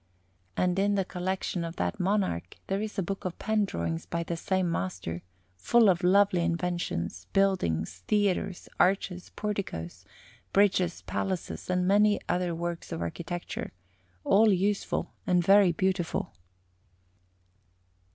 And 0.57 0.79
in 0.79 0.95
the 0.95 1.05
collection 1.05 1.63
of 1.63 1.75
that 1.75 1.99
monarch 1.99 2.57
there 2.65 2.81
is 2.81 2.97
a 2.97 3.03
book 3.03 3.23
of 3.23 3.37
pen 3.37 3.65
drawings 3.65 4.07
by 4.07 4.23
the 4.23 4.35
same 4.35 4.71
master, 4.71 5.21
full 5.59 5.91
of 5.91 6.03
lovely 6.03 6.41
inventions, 6.43 7.27
buildings, 7.33 8.01
theatres, 8.07 8.67
arches, 8.79 9.29
porticoes, 9.35 10.03
bridges, 10.53 11.03
palaces, 11.03 11.69
and 11.69 11.87
many 11.87 12.19
other 12.27 12.55
works 12.55 12.91
of 12.91 12.99
architecture, 12.99 13.73
all 14.23 14.51
useful 14.51 15.13
and 15.27 15.43
very 15.45 15.71
beautiful. 15.71 16.33